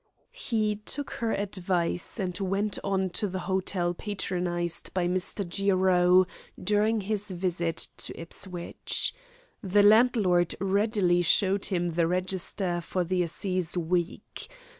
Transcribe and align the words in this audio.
He 0.33 0.77
took 0.77 1.11
her 1.21 1.31
advice, 1.31 2.19
and 2.19 2.35
went 2.39 2.79
on 2.83 3.11
to 3.11 3.27
the 3.27 3.41
hotel 3.41 3.93
patronised 3.93 4.91
by 4.95 5.07
Mr. 5.07 5.47
Jiro 5.47 6.25
during 6.59 7.01
his 7.01 7.29
visit 7.29 7.87
to 7.97 8.19
Ipswich. 8.19 9.13
The 9.61 9.83
landlord 9.83 10.55
readily 10.59 11.21
showed 11.21 11.65
him 11.65 11.89
the 11.89 12.07
register 12.07 12.81
for 12.81 13.03
the 13.03 13.21
Assize 13.21 13.77
week. 13.77 14.47